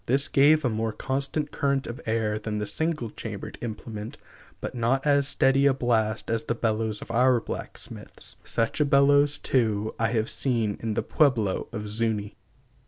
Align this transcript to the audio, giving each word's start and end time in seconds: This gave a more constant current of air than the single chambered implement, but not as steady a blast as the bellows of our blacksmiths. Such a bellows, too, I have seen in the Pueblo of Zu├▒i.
This 0.07 0.27
gave 0.27 0.65
a 0.65 0.69
more 0.71 0.91
constant 0.91 1.51
current 1.51 1.85
of 1.85 2.01
air 2.07 2.39
than 2.39 2.57
the 2.57 2.65
single 2.65 3.11
chambered 3.11 3.59
implement, 3.61 4.17
but 4.59 4.73
not 4.73 5.05
as 5.05 5.27
steady 5.27 5.67
a 5.67 5.75
blast 5.75 6.27
as 6.31 6.45
the 6.45 6.55
bellows 6.55 7.03
of 7.03 7.11
our 7.11 7.39
blacksmiths. 7.39 8.35
Such 8.43 8.79
a 8.81 8.85
bellows, 8.85 9.37
too, 9.37 9.93
I 9.99 10.07
have 10.13 10.27
seen 10.27 10.77
in 10.79 10.95
the 10.95 11.03
Pueblo 11.03 11.67
of 11.71 11.83
Zu├▒i. 11.83 12.33